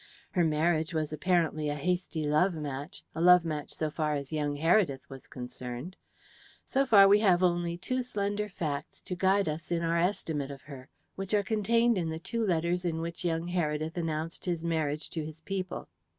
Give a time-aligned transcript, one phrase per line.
[0.31, 4.55] Her marriage was apparently a hasty love match a love match so far as young
[4.57, 5.95] Heredith was concerned.
[6.65, 10.63] So far, we have only two slender facts to guide us in our estimate of
[10.63, 15.07] her, which are contained in the two letters in which young Heredith announced his marriage
[15.11, 15.87] to his people.